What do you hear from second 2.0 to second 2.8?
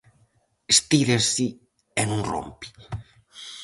non rompe.